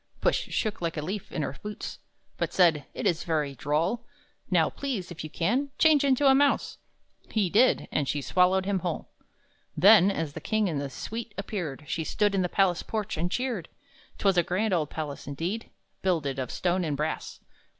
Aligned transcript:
Puss 0.19 0.33
shook 0.35 0.81
like 0.81 0.97
a 0.97 1.01
leaf, 1.03 1.31
in 1.31 1.43
her 1.43 1.55
boots, 1.61 1.99
But 2.37 2.51
said, 2.53 2.85
"It 2.95 3.05
is 3.05 3.23
very 3.23 3.53
droll! 3.53 4.03
Now, 4.49 4.67
please, 4.67 5.11
if 5.11 5.23
you 5.23 5.29
can, 5.29 5.69
change 5.77 6.03
into 6.03 6.25
a 6.25 6.33
mouse!" 6.33 6.79
He 7.29 7.51
did. 7.51 7.87
And 7.91 8.07
she 8.07 8.19
swallowed 8.19 8.65
him 8.65 8.79
whole! 8.79 9.11
Then, 9.77 10.09
as 10.09 10.33
the 10.33 10.41
king 10.41 10.67
and 10.67 10.81
his 10.81 10.93
suite 10.95 11.35
appeared, 11.37 11.83
She 11.85 12.03
stood 12.03 12.33
on 12.33 12.41
the 12.41 12.49
palace 12.49 12.81
porch 12.81 13.15
and 13.15 13.29
cheered. 13.31 13.69
'Twas 14.17 14.37
a 14.37 14.41
grand 14.41 14.73
old 14.73 14.89
palace 14.89 15.27
indeed, 15.27 15.69
Builded 16.01 16.39
of 16.39 16.49
stone 16.49 16.83
and 16.83 16.97
brass. 16.97 17.39